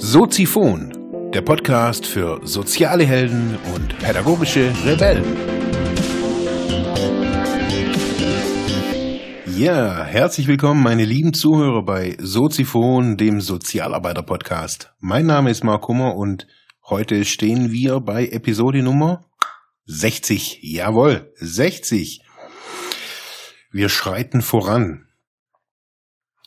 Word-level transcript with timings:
Soziphon, 0.00 1.30
der 1.32 1.42
Podcast 1.42 2.04
für 2.04 2.40
soziale 2.42 3.04
Helden 3.04 3.56
und 3.76 3.96
pädagogische 4.00 4.72
Rebellen. 4.84 5.24
Ja, 9.56 10.04
herzlich 10.04 10.48
willkommen, 10.48 10.82
meine 10.82 11.04
lieben 11.04 11.32
Zuhörer 11.32 11.84
bei 11.84 12.16
Soziphon, 12.18 13.16
dem 13.16 13.40
Sozialarbeiter-Podcast. 13.40 14.92
Mein 14.98 15.26
Name 15.26 15.50
ist 15.50 15.62
Mark 15.62 15.86
Hummer 15.86 16.16
und 16.16 16.48
heute 16.88 17.24
stehen 17.24 17.70
wir 17.70 18.00
bei 18.00 18.26
Episode 18.26 18.82
Nummer 18.82 19.24
60. 19.86 20.58
Jawohl, 20.62 21.32
60. 21.36 22.22
Wir 23.70 23.90
schreiten 23.90 24.40
voran. 24.40 25.08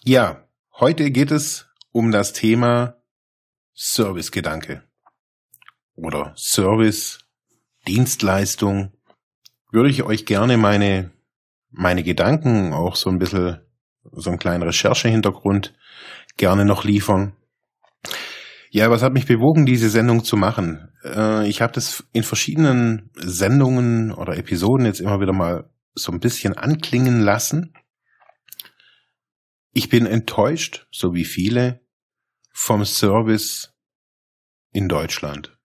Ja, 0.03 0.47
heute 0.79 1.11
geht 1.11 1.29
es 1.29 1.67
um 1.91 2.11
das 2.11 2.33
Thema 2.33 2.95
Servicegedanke 3.75 4.83
oder 5.93 6.33
Service, 6.35 7.19
Dienstleistung, 7.87 8.91
würde 9.71 9.91
ich 9.91 10.01
euch 10.01 10.25
gerne 10.25 10.57
meine, 10.57 11.11
meine 11.69 12.01
Gedanken, 12.01 12.73
auch 12.73 12.95
so 12.95 13.11
ein 13.11 13.19
bisschen, 13.19 13.61
so 14.11 14.31
einen 14.31 14.39
kleinen 14.39 14.63
Recherchehintergrund 14.63 15.75
gerne 16.37 16.65
noch 16.65 16.83
liefern. 16.83 17.33
Ja, 18.71 18.89
was 18.89 19.03
hat 19.03 19.13
mich 19.13 19.27
bewogen, 19.27 19.67
diese 19.67 19.89
Sendung 19.89 20.23
zu 20.23 20.37
machen? 20.37 20.89
Äh, 21.03 21.47
ich 21.47 21.61
habe 21.61 21.73
das 21.73 22.03
in 22.13 22.23
verschiedenen 22.23 23.11
Sendungen 23.13 24.11
oder 24.11 24.37
Episoden 24.37 24.87
jetzt 24.87 25.01
immer 25.01 25.19
wieder 25.19 25.33
mal 25.33 25.69
so 25.93 26.11
ein 26.11 26.19
bisschen 26.19 26.57
anklingen 26.57 27.19
lassen. 27.19 27.73
Ich 29.73 29.89
bin 29.89 30.05
enttäuscht, 30.05 30.87
so 30.91 31.13
wie 31.13 31.25
viele, 31.25 31.81
vom 32.53 32.85
Service 32.85 33.73
in 34.71 34.87
Deutschland. 34.87 35.57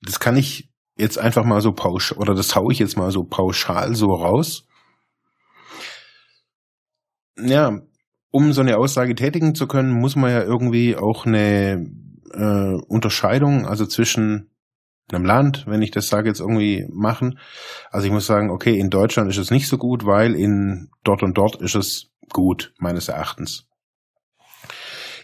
Das 0.00 0.20
kann 0.20 0.36
ich 0.36 0.70
jetzt 0.96 1.18
einfach 1.18 1.44
mal 1.44 1.60
so 1.60 1.72
pauschal, 1.72 2.18
oder 2.18 2.34
das 2.34 2.54
hau 2.54 2.70
ich 2.70 2.78
jetzt 2.78 2.96
mal 2.96 3.10
so 3.10 3.24
pauschal 3.24 3.94
so 3.94 4.06
raus. 4.06 4.66
Ja, 7.36 7.80
um 8.30 8.52
so 8.52 8.60
eine 8.60 8.78
Aussage 8.78 9.14
tätigen 9.14 9.54
zu 9.54 9.66
können, 9.66 9.92
muss 9.92 10.16
man 10.16 10.30
ja 10.30 10.42
irgendwie 10.42 10.96
auch 10.96 11.26
eine 11.26 11.90
äh, 12.32 12.74
Unterscheidung, 12.88 13.66
also 13.66 13.86
zwischen 13.86 14.50
einem 15.10 15.24
Land, 15.24 15.64
wenn 15.66 15.82
ich 15.82 15.90
das 15.90 16.08
sage, 16.08 16.28
jetzt 16.28 16.40
irgendwie 16.40 16.86
machen. 16.90 17.38
Also 17.90 18.06
ich 18.06 18.12
muss 18.12 18.26
sagen, 18.26 18.50
okay, 18.50 18.78
in 18.78 18.90
Deutschland 18.90 19.30
ist 19.30 19.38
es 19.38 19.50
nicht 19.50 19.68
so 19.68 19.78
gut, 19.78 20.04
weil 20.04 20.34
in 20.34 20.90
dort 21.04 21.22
und 21.22 21.38
dort 21.38 21.60
ist 21.62 21.74
es 21.74 22.10
gut, 22.32 22.74
meines 22.78 23.08
Erachtens. 23.08 23.66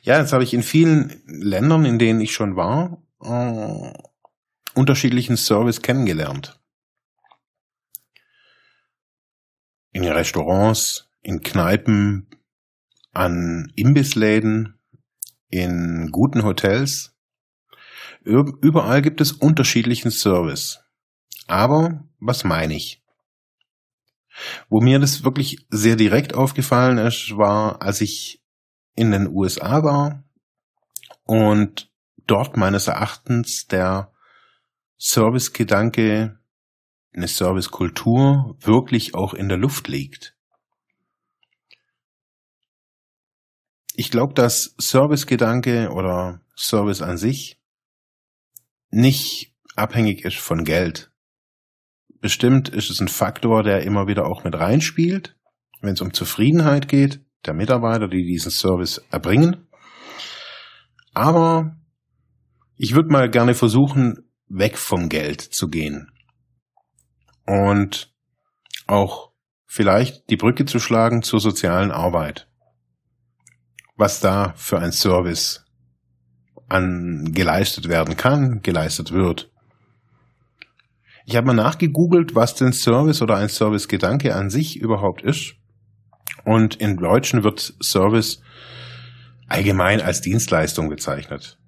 Ja, 0.03 0.19
jetzt 0.19 0.33
habe 0.33 0.45
ich 0.45 0.55
in 0.55 0.63
vielen 0.63 1.23
Ländern, 1.27 1.85
in 1.85 1.99
denen 1.99 2.21
ich 2.21 2.33
schon 2.33 2.57
war, 2.57 3.03
äh, 3.23 3.93
unterschiedlichen 4.75 5.37
Service 5.37 5.83
kennengelernt. 5.83 6.61
In 9.93 10.05
Restaurants, 10.05 11.09
in 11.21 11.43
Kneipen, 11.43 12.29
an 13.13 13.73
Imbissläden, 13.77 14.81
in 15.49 16.09
guten 16.11 16.45
Hotels. 16.45 17.12
Überall 18.25 19.03
gibt 19.03 19.21
es 19.21 19.33
unterschiedlichen 19.33 20.11
Service. 20.11 20.81
Aber 21.47 22.05
was 22.21 22.45
meine 22.45 22.75
ich? 22.75 23.03
Wo 24.69 24.81
mir 24.81 24.99
das 24.99 25.25
wirklich 25.25 25.67
sehr 25.71 25.97
direkt 25.97 26.35
aufgefallen 26.35 26.99
ist, 26.99 27.37
war, 27.37 27.83
als 27.83 28.01
ich 28.01 28.43
in 28.95 29.11
den 29.11 29.29
USA 29.29 29.83
war 29.83 30.25
und 31.25 31.91
dort 32.27 32.57
meines 32.57 32.87
Erachtens 32.87 33.67
der 33.67 34.13
Servicegedanke, 34.99 36.39
eine 37.15 37.29
Servicekultur 37.29 38.57
wirklich 38.61 39.15
auch 39.15 39.35
in 39.35 39.49
der 39.49 39.59
Luft 39.59 39.89
liegt. 39.89 40.35
Ich 43.95 44.11
glaube, 44.11 44.33
dass 44.33 44.75
Servicegedanke 44.79 45.91
oder 45.91 46.41
Service 46.57 47.03
an 47.03 47.19
sich 47.19 47.62
nicht 48.93 49.53
abhängig 49.75 50.25
ist 50.25 50.39
von 50.39 50.65
Geld. 50.65 51.11
Bestimmt 52.21 52.69
ist 52.69 52.91
es 52.91 53.01
ein 53.01 53.09
Faktor, 53.09 53.65
der 53.65 53.83
immer 53.83 54.07
wieder 54.07 54.27
auch 54.27 54.45
mit 54.45 54.55
reinspielt, 54.55 55.37
wenn 55.81 55.95
es 55.95 56.01
um 56.01 56.13
Zufriedenheit 56.13 56.87
geht 56.87 57.21
der 57.45 57.55
Mitarbeiter, 57.55 58.09
die 58.09 58.25
diesen 58.25 58.51
Service 58.51 58.99
erbringen. 59.11 59.69
Aber 61.15 61.77
ich 62.77 62.95
würde 62.95 63.11
mal 63.11 63.29
gerne 63.29 63.55
versuchen, 63.55 64.31
weg 64.49 64.79
vom 64.79 65.09
Geld 65.09 65.41
zu 65.41 65.69
gehen. 65.69 66.11
Und 67.47 68.13
auch 68.87 69.33
vielleicht 69.67 70.31
die 70.31 70.37
Brücke 70.37 70.65
zu 70.65 70.79
schlagen 70.79 71.23
zur 71.23 71.41
sozialen 71.41 71.91
Arbeit. 71.91 72.49
Was 73.97 74.21
da 74.21 74.53
für 74.57 74.79
ein 74.79 74.93
Service 74.93 75.65
an 76.73 77.33
geleistet 77.33 77.89
werden 77.89 78.17
kann, 78.17 78.61
geleistet 78.63 79.13
wird. 79.13 79.51
Ich 81.25 81.37
habe 81.37 81.47
mal 81.47 81.55
nachgegoogelt, 81.55 82.35
was 82.35 82.55
denn 82.55 82.73
Service 82.73 83.23
oder 83.23 83.37
ein 83.37 83.49
Servicegedanke 83.49 84.35
an 84.35 84.51
sich 84.51 84.77
überhaupt 84.77 85.23
ist. 85.23 85.55
Und 86.45 86.81
im 86.81 86.97
Deutschen 86.97 87.45
wird 87.45 87.75
Service 87.81 88.43
allgemein 89.47 90.01
als 90.01 90.21
Dienstleistung 90.21 90.89
bezeichnet. 90.89 91.59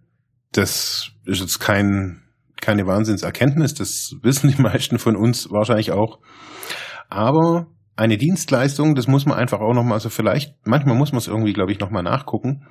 Das 0.53 1.11
ist 1.27 1.41
jetzt 1.41 1.59
kein, 1.61 2.23
keine 2.61 2.87
Wahnsinnserkenntnis, 2.87 3.75
das 3.75 4.15
wissen 4.23 4.51
die 4.51 4.63
meisten 4.63 4.99
von 4.99 5.17
uns 5.17 5.51
wahrscheinlich 5.51 5.93
auch. 5.93 6.19
Aber 7.09 7.67
eine 7.97 8.17
Dienstleistung, 8.17 8.95
das 8.95 9.07
muss 9.07 9.27
man 9.27 9.39
einfach 9.39 9.61
auch 9.61 9.75
nochmal, 9.75 9.95
also 9.95 10.09
vielleicht, 10.09 10.55
manchmal 10.67 10.97
muss 10.97 11.13
man 11.13 11.19
es 11.19 11.29
irgendwie, 11.29 11.53
glaube 11.53 11.71
ich, 11.71 11.79
nochmal 11.79 12.03
nachgucken. 12.03 12.67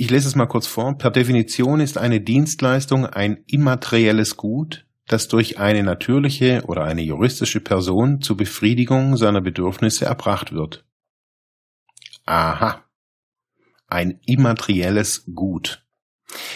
Ich 0.00 0.10
lese 0.10 0.28
es 0.28 0.36
mal 0.36 0.46
kurz 0.46 0.68
vor. 0.68 0.96
Per 0.96 1.10
Definition 1.10 1.80
ist 1.80 1.98
eine 1.98 2.20
Dienstleistung 2.20 3.04
ein 3.04 3.42
immaterielles 3.48 4.36
Gut, 4.36 4.86
das 5.08 5.26
durch 5.26 5.58
eine 5.58 5.82
natürliche 5.82 6.62
oder 6.68 6.84
eine 6.84 7.02
juristische 7.02 7.58
Person 7.58 8.20
zur 8.20 8.36
Befriedigung 8.36 9.16
seiner 9.16 9.40
Bedürfnisse 9.40 10.04
erbracht 10.04 10.52
wird. 10.52 10.86
Aha. 12.26 12.84
Ein 13.88 14.20
immaterielles 14.24 15.24
Gut. 15.34 15.84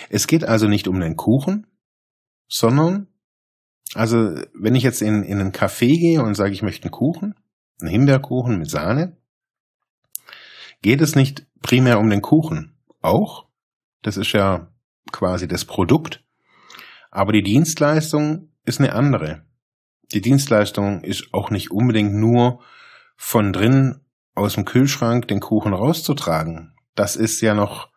Es 0.09 0.29
geht 0.29 0.45
also 0.45 0.69
nicht 0.69 0.87
um 0.87 1.01
den 1.01 1.17
Kuchen, 1.17 1.67
sondern, 2.47 3.09
also 3.95 4.37
wenn 4.55 4.77
ich 4.77 4.85
jetzt 4.85 5.03
in, 5.03 5.25
in 5.25 5.41
einen 5.41 5.51
Café 5.51 5.99
gehe 5.99 6.23
und 6.23 6.37
sage, 6.37 6.53
ich 6.53 6.63
möchte 6.63 6.85
einen 6.85 6.93
Kuchen, 6.93 7.35
einen 7.81 7.91
Himbeerkuchen 7.91 8.61
mit 8.61 8.71
Sahne, 8.71 9.17
geht 10.81 11.01
es 11.01 11.17
nicht 11.17 11.45
primär 11.61 11.99
um 11.99 12.09
den 12.09 12.23
Kuchen. 12.23 12.72
Auch, 13.03 13.49
das 14.03 14.17
ist 14.17 14.33
ja 14.33 14.73
quasi 15.11 15.47
das 15.47 15.65
Produkt, 15.65 16.25
aber 17.11 17.33
die 17.33 17.43
Dienstleistung 17.43 18.49
ist 18.65 18.81
eine 18.81 18.95
andere. 18.95 19.45
Die 20.13 20.21
Dienstleistung 20.21 21.03
ist 21.03 21.29
auch 21.33 21.51
nicht 21.51 21.71
unbedingt 21.71 22.15
nur 22.15 22.63
von 23.17 23.53
drin 23.53 24.01
aus 24.35 24.55
dem 24.55 24.65
Kühlschrank 24.65 25.29
den 25.29 25.41
Kuchen 25.41 25.75
rauszutragen. 25.75 26.75
Das 26.95 27.17
ist 27.17 27.41
ja 27.41 27.55
noch, 27.55 27.91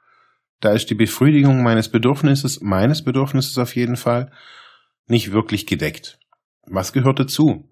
da 0.59 0.71
ist 0.71 0.89
die 0.89 0.95
Befriedigung 0.95 1.63
meines 1.63 1.89
Bedürfnisses, 1.89 2.61
meines 2.61 3.03
Bedürfnisses 3.03 3.57
auf 3.57 3.75
jeden 3.75 3.95
Fall, 3.95 4.31
nicht 5.07 5.31
wirklich 5.31 5.67
gedeckt. 5.67 6.19
Was 6.65 6.93
gehört 6.93 7.19
dazu? 7.19 7.69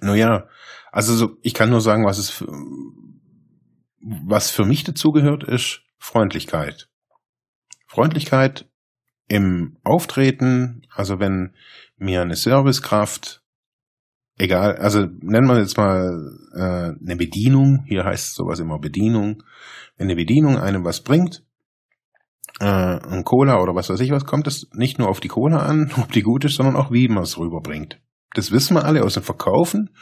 Naja, 0.00 0.48
also 0.90 1.14
so, 1.14 1.36
ich 1.42 1.54
kann 1.54 1.70
nur 1.70 1.80
sagen, 1.80 2.04
was 2.04 2.18
es, 2.18 2.44
was 4.00 4.50
für 4.50 4.64
mich 4.64 4.84
dazu 4.84 5.12
gehört, 5.12 5.44
ist 5.44 5.82
Freundlichkeit. 6.02 6.88
Freundlichkeit 7.86 8.68
im 9.28 9.78
Auftreten, 9.84 10.82
also 10.92 11.20
wenn 11.20 11.54
mir 11.96 12.22
eine 12.22 12.34
Servicekraft, 12.34 13.44
egal, 14.36 14.76
also 14.78 15.06
nennen 15.20 15.46
wir 15.46 15.60
jetzt 15.60 15.76
mal 15.76 16.40
äh, 16.54 17.00
eine 17.00 17.16
Bedienung, 17.16 17.84
hier 17.86 18.04
heißt 18.04 18.34
sowas 18.34 18.58
immer 18.58 18.80
Bedienung, 18.80 19.44
wenn 19.96 20.08
eine 20.08 20.16
Bedienung 20.16 20.58
einem 20.58 20.84
was 20.84 21.02
bringt, 21.02 21.44
äh, 22.58 22.64
ein 22.64 23.22
Cola 23.22 23.62
oder 23.62 23.76
was 23.76 23.88
weiß 23.88 24.00
ich 24.00 24.10
was, 24.10 24.26
kommt 24.26 24.48
es 24.48 24.68
nicht 24.72 24.98
nur 24.98 25.08
auf 25.08 25.20
die 25.20 25.28
Cola 25.28 25.58
an, 25.58 25.92
ob 26.02 26.10
die 26.10 26.22
gut 26.22 26.44
ist, 26.44 26.56
sondern 26.56 26.74
auch 26.74 26.90
wie 26.90 27.06
man 27.06 27.22
es 27.22 27.38
rüberbringt. 27.38 28.00
Das 28.34 28.50
wissen 28.50 28.74
wir 28.74 28.84
alle 28.84 29.04
aus 29.04 29.14
dem 29.14 29.22
Verkaufen. 29.22 29.94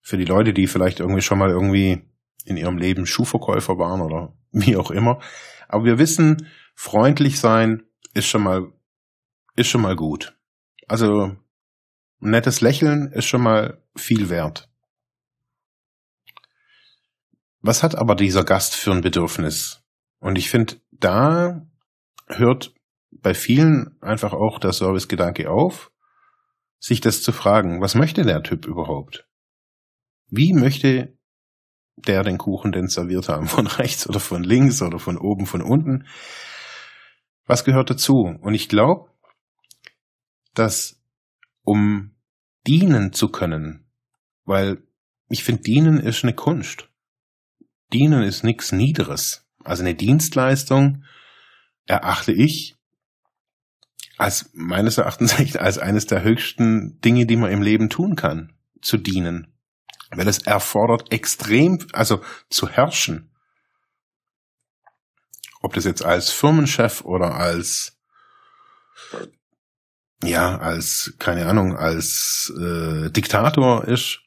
Für 0.00 0.16
die 0.16 0.24
Leute, 0.24 0.52
die 0.52 0.66
vielleicht 0.66 0.98
irgendwie 0.98 1.22
schon 1.22 1.38
mal 1.38 1.50
irgendwie 1.50 2.02
in 2.46 2.56
ihrem 2.56 2.78
Leben 2.78 3.06
Schuhverkäufer 3.06 3.78
waren 3.78 4.00
oder 4.00 4.34
wie 4.52 4.76
auch 4.76 4.90
immer. 4.90 5.20
Aber 5.68 5.84
wir 5.84 5.98
wissen, 5.98 6.48
freundlich 6.74 7.38
sein 7.40 7.82
ist 8.14 8.26
schon 8.26 8.42
mal, 8.42 8.72
ist 9.56 9.68
schon 9.68 9.82
mal 9.82 9.96
gut. 9.96 10.36
Also 10.88 11.36
Ein 12.20 12.30
nettes 12.30 12.60
Lächeln 12.60 13.12
ist 13.12 13.26
schon 13.26 13.42
mal 13.42 13.82
viel 13.94 14.30
wert. 14.30 14.70
Was 17.60 17.82
hat 17.82 17.96
aber 17.96 18.14
dieser 18.14 18.44
Gast 18.44 18.74
für 18.74 18.92
ein 18.92 19.00
Bedürfnis? 19.00 19.82
Und 20.18 20.38
ich 20.38 20.48
finde, 20.50 20.76
da 20.92 21.66
hört 22.28 22.72
bei 23.10 23.34
vielen 23.34 24.00
einfach 24.00 24.32
auch 24.32 24.58
der 24.58 24.72
Servicegedanke 24.72 25.50
auf, 25.50 25.90
sich 26.78 27.00
das 27.00 27.22
zu 27.22 27.32
fragen, 27.32 27.80
was 27.80 27.94
möchte 27.94 28.22
der 28.22 28.42
Typ 28.42 28.66
überhaupt? 28.66 29.26
Wie 30.28 30.52
möchte 30.52 31.16
der 31.96 32.22
den 32.22 32.38
Kuchen 32.38 32.72
denn 32.72 32.88
serviert 32.88 33.28
haben? 33.28 33.46
Von 33.46 33.66
rechts 33.66 34.08
oder 34.08 34.20
von 34.20 34.42
links 34.42 34.82
oder 34.82 34.98
von 34.98 35.18
oben, 35.18 35.46
von 35.46 35.62
unten? 35.62 36.06
Was 37.46 37.64
gehört 37.64 37.90
dazu? 37.90 38.36
Und 38.40 38.54
ich 38.54 38.68
glaube, 38.68 39.10
dass 40.54 41.00
um 41.62 42.12
dienen 42.66 43.12
zu 43.12 43.28
können, 43.28 43.86
weil 44.44 44.82
ich 45.28 45.44
finde, 45.44 45.62
dienen 45.62 45.98
ist 45.98 46.24
eine 46.24 46.34
Kunst. 46.34 46.88
Dienen 47.92 48.22
ist 48.22 48.44
nichts 48.44 48.72
Niederes. 48.72 49.46
Also 49.64 49.82
eine 49.82 49.94
Dienstleistung 49.94 51.04
erachte 51.86 52.32
ich 52.32 52.76
als 54.16 54.50
meines 54.54 54.98
Erachtens 54.98 55.56
als 55.56 55.78
eines 55.78 56.06
der 56.06 56.22
höchsten 56.22 57.00
Dinge, 57.00 57.26
die 57.26 57.36
man 57.36 57.50
im 57.50 57.62
Leben 57.62 57.90
tun 57.90 58.16
kann, 58.16 58.52
zu 58.80 58.96
dienen. 58.96 59.55
Weil 60.10 60.28
es 60.28 60.38
erfordert 60.38 61.12
extrem, 61.12 61.86
also 61.92 62.22
zu 62.48 62.68
herrschen. 62.68 63.30
Ob 65.60 65.74
das 65.74 65.84
jetzt 65.84 66.04
als 66.04 66.30
Firmenchef 66.30 67.02
oder 67.02 67.34
als, 67.34 67.98
ja, 70.22 70.58
als, 70.58 71.14
keine 71.18 71.46
Ahnung, 71.46 71.76
als 71.76 72.52
äh, 72.56 73.10
Diktator 73.10 73.84
ist. 73.86 74.20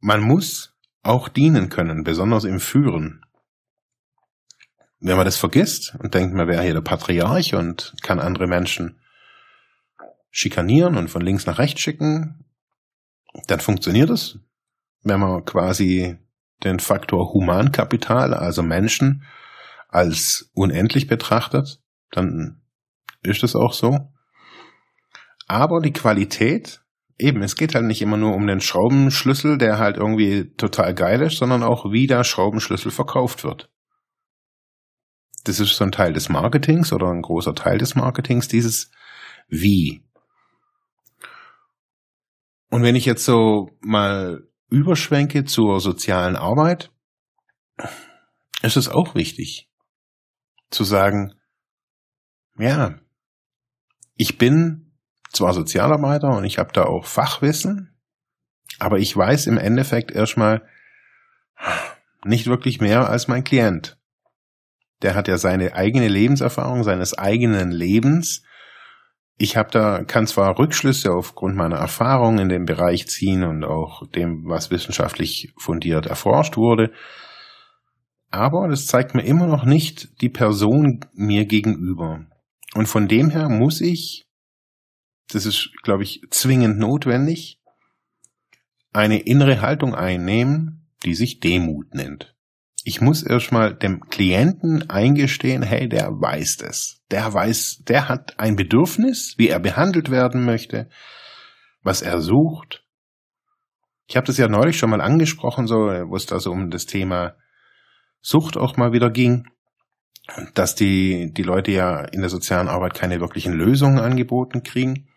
Man 0.00 0.20
muss 0.20 0.74
auch 1.02 1.28
dienen 1.28 1.70
können, 1.70 2.04
besonders 2.04 2.44
im 2.44 2.60
Führen. 2.60 3.24
Wenn 5.00 5.16
man 5.16 5.24
das 5.24 5.36
vergisst 5.36 5.94
und 5.98 6.14
denkt, 6.14 6.34
man 6.34 6.48
wäre 6.48 6.62
hier 6.62 6.74
der 6.74 6.80
Patriarch 6.80 7.54
und 7.54 7.94
kann 8.02 8.20
andere 8.20 8.46
Menschen 8.46 9.00
schikanieren 10.30 10.96
und 10.96 11.08
von 11.08 11.22
links 11.22 11.46
nach 11.46 11.58
rechts 11.58 11.80
schicken, 11.80 12.44
dann 13.46 13.60
funktioniert 13.60 14.10
es. 14.10 14.38
Wenn 15.02 15.20
man 15.20 15.44
quasi 15.44 16.18
den 16.64 16.80
Faktor 16.80 17.32
Humankapital, 17.32 18.34
also 18.34 18.62
Menschen, 18.62 19.24
als 19.88 20.50
unendlich 20.54 21.06
betrachtet, 21.06 21.80
dann 22.10 22.62
ist 23.22 23.42
es 23.42 23.54
auch 23.54 23.72
so. 23.72 24.12
Aber 25.46 25.80
die 25.80 25.92
Qualität, 25.92 26.82
eben, 27.16 27.42
es 27.42 27.56
geht 27.56 27.74
halt 27.74 27.86
nicht 27.86 28.02
immer 28.02 28.16
nur 28.16 28.34
um 28.34 28.46
den 28.46 28.60
Schraubenschlüssel, 28.60 29.56
der 29.56 29.78
halt 29.78 29.96
irgendwie 29.96 30.52
total 30.56 30.94
geil 30.94 31.22
ist, 31.22 31.38
sondern 31.38 31.62
auch 31.62 31.90
wie 31.90 32.06
der 32.06 32.24
Schraubenschlüssel 32.24 32.90
verkauft 32.90 33.44
wird. 33.44 33.70
Das 35.44 35.60
ist 35.60 35.76
so 35.76 35.84
ein 35.84 35.92
Teil 35.92 36.12
des 36.12 36.28
Marketings 36.28 36.92
oder 36.92 37.10
ein 37.10 37.22
großer 37.22 37.54
Teil 37.54 37.78
des 37.78 37.94
Marketings, 37.94 38.48
dieses 38.48 38.90
Wie. 39.48 40.02
Und 42.70 42.82
wenn 42.82 42.96
ich 42.96 43.06
jetzt 43.06 43.24
so 43.24 43.70
mal 43.80 44.46
überschwenke 44.68 45.44
zur 45.44 45.80
sozialen 45.80 46.36
Arbeit, 46.36 46.92
ist 48.62 48.76
es 48.76 48.88
auch 48.88 49.14
wichtig 49.14 49.70
zu 50.70 50.84
sagen, 50.84 51.34
ja, 52.58 52.98
ich 54.16 54.36
bin 54.36 54.92
zwar 55.32 55.54
Sozialarbeiter 55.54 56.36
und 56.36 56.44
ich 56.44 56.58
habe 56.58 56.72
da 56.72 56.84
auch 56.84 57.06
Fachwissen, 57.06 57.96
aber 58.78 58.98
ich 58.98 59.16
weiß 59.16 59.46
im 59.46 59.58
Endeffekt 59.58 60.10
erstmal 60.10 60.66
nicht 62.24 62.46
wirklich 62.46 62.80
mehr 62.80 63.08
als 63.08 63.28
mein 63.28 63.44
Klient. 63.44 63.98
Der 65.02 65.14
hat 65.14 65.28
ja 65.28 65.38
seine 65.38 65.74
eigene 65.74 66.08
Lebenserfahrung, 66.08 66.82
seines 66.82 67.16
eigenen 67.16 67.70
Lebens 67.70 68.42
ich 69.38 69.56
habe 69.56 69.70
da 69.70 70.02
kann 70.02 70.26
zwar 70.26 70.58
Rückschlüsse 70.58 71.12
aufgrund 71.12 71.56
meiner 71.56 71.76
Erfahrung 71.76 72.38
in 72.38 72.48
dem 72.48 72.66
Bereich 72.66 73.06
ziehen 73.06 73.44
und 73.44 73.64
auch 73.64 74.06
dem, 74.10 74.44
was 74.46 74.72
wissenschaftlich 74.72 75.52
fundiert 75.56 76.06
erforscht 76.06 76.56
wurde, 76.56 76.90
aber 78.30 78.68
das 78.68 78.86
zeigt 78.86 79.14
mir 79.14 79.22
immer 79.22 79.46
noch 79.46 79.64
nicht 79.64 80.20
die 80.20 80.28
Person 80.28 81.00
mir 81.14 81.46
gegenüber. 81.46 82.26
Und 82.74 82.86
von 82.86 83.08
dem 83.08 83.30
her 83.30 83.48
muss 83.48 83.80
ich, 83.80 84.26
das 85.30 85.46
ist, 85.46 85.70
glaube 85.82 86.02
ich, 86.02 86.22
zwingend 86.30 86.78
notwendig, 86.78 87.60
eine 88.92 89.20
innere 89.20 89.60
Haltung 89.60 89.94
einnehmen, 89.94 90.88
die 91.04 91.14
sich 91.14 91.40
Demut 91.40 91.94
nennt. 91.94 92.34
Ich 92.90 93.02
muss 93.02 93.22
erstmal 93.22 93.74
dem 93.74 94.00
Klienten 94.08 94.88
eingestehen, 94.88 95.62
hey, 95.62 95.90
der 95.90 96.08
weiß 96.08 96.56
das. 96.56 97.02
Der 97.10 97.34
weiß, 97.34 97.82
der 97.86 98.08
hat 98.08 98.40
ein 98.40 98.56
Bedürfnis, 98.56 99.34
wie 99.36 99.50
er 99.50 99.60
behandelt 99.60 100.10
werden 100.10 100.46
möchte, 100.46 100.88
was 101.82 102.00
er 102.00 102.22
sucht. 102.22 102.86
Ich 104.06 104.16
habe 104.16 104.26
das 104.26 104.38
ja 104.38 104.48
neulich 104.48 104.78
schon 104.78 104.88
mal 104.88 105.02
angesprochen, 105.02 105.66
so, 105.66 105.74
wo 105.74 106.16
es 106.16 106.24
da 106.24 106.40
so 106.40 106.50
um 106.50 106.70
das 106.70 106.86
Thema 106.86 107.34
Sucht 108.22 108.56
auch 108.56 108.78
mal 108.78 108.94
wieder 108.94 109.10
ging, 109.10 109.44
dass 110.54 110.74
die, 110.74 111.30
die 111.36 111.42
Leute 111.42 111.72
ja 111.72 112.00
in 112.06 112.20
der 112.22 112.30
sozialen 112.30 112.68
Arbeit 112.68 112.94
keine 112.94 113.20
wirklichen 113.20 113.52
Lösungen 113.52 113.98
angeboten 113.98 114.62
kriegen. 114.62 115.08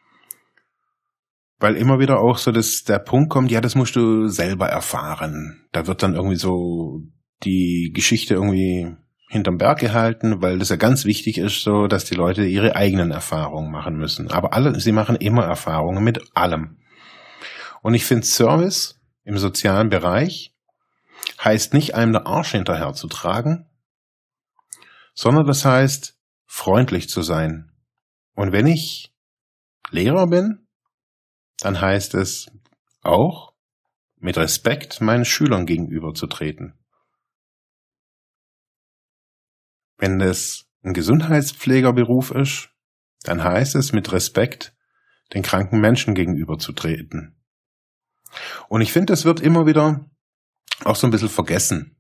Weil 1.58 1.78
immer 1.78 2.00
wieder 2.00 2.20
auch 2.20 2.38
so 2.38 2.52
dass 2.52 2.84
der 2.84 3.00
Punkt 3.00 3.30
kommt, 3.30 3.50
ja, 3.50 3.62
das 3.62 3.76
musst 3.76 3.96
du 3.96 4.28
selber 4.28 4.68
erfahren. 4.68 5.70
Da 5.72 5.88
wird 5.88 6.04
dann 6.04 6.16
irgendwie 6.16 6.36
so 6.36 7.06
die 7.44 7.92
Geschichte 7.94 8.36
irgendwie 8.36 8.96
hinterm 9.30 9.58
Berg 9.58 9.80
gehalten, 9.80 10.42
weil 10.42 10.60
das 10.60 10.70
ja 10.70 10.76
ganz 10.76 11.06
wichtig 11.06 11.38
ist, 11.38 11.64
so 11.64 11.88
dass 11.88 12.06
die 12.06 12.16
Leute 12.16 12.44
ihre 12.44 12.76
eigenen 12.76 13.12
Erfahrungen 13.12 13.72
machen 13.72 13.96
müssen. 13.96 14.30
Aber 14.30 14.54
alle, 14.54 14.80
sie 14.80 14.92
machen 14.92 15.16
immer 15.16 15.46
Erfahrungen 15.46 16.04
mit 16.04 16.22
allem. 16.36 16.78
Und 17.82 17.94
ich 17.94 18.06
finde 18.06 18.26
Service 18.26 19.00
im 19.24 19.38
sozialen 19.38 19.90
Bereich 19.90 20.54
heißt 21.44 21.74
nicht 21.74 21.96
einem 21.96 22.12
der 22.14 22.28
Arsch 22.28 22.52
hinterher 22.52 22.94
zu 22.94 23.08
tragen, 23.08 23.70
sondern 25.14 25.46
das 25.46 25.66
heißt 25.66 26.18
freundlich 26.46 27.10
zu 27.10 27.22
sein. 27.22 27.72
Und 28.36 28.52
wenn 28.52 28.68
ich 28.68 29.14
Lehrer 29.92 30.28
bin, 30.28 30.68
dann 31.60 31.80
heißt 31.80 32.16
es 32.16 32.52
auch 33.02 33.54
mit 34.18 34.38
Respekt 34.38 35.02
meinen 35.02 35.26
Schülern 35.26 35.66
gegenüber 35.66 36.14
zu 36.14 36.28
treten. 36.28 36.81
Wenn 40.02 40.20
es 40.20 40.66
ein 40.84 40.96
Gesundheitspflegerberuf 40.96 42.32
ist, 42.32 42.70
dann 43.22 43.44
heißt 43.44 43.76
es 43.76 43.94
mit 43.94 44.12
Respekt 44.12 44.74
den 45.32 45.44
kranken 45.44 45.80
Menschen 45.80 46.16
gegenüberzutreten. 46.16 47.40
Und 48.68 48.82
ich 48.82 48.92
finde, 48.92 49.14
es 49.14 49.26
wird 49.26 49.42
immer 49.42 49.68
wieder 49.68 50.10
auch 50.84 50.96
so 50.96 51.06
ein 51.06 51.12
bisschen 51.12 51.30
vergessen. 51.30 51.98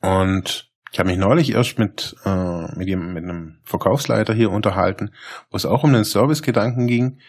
Und 0.00 0.72
ich 0.90 0.98
habe 0.98 1.08
mich 1.08 1.18
neulich 1.18 1.52
erst 1.52 1.78
mit, 1.78 2.16
äh, 2.24 2.76
mit, 2.76 2.88
ihm, 2.88 3.14
mit 3.14 3.22
einem 3.22 3.60
Verkaufsleiter 3.62 4.34
hier 4.34 4.50
unterhalten, 4.50 5.12
wo 5.50 5.56
es 5.56 5.66
auch 5.66 5.84
um 5.84 5.92
den 5.92 6.02
Servicegedanken 6.02 6.88
ging. 6.88 7.20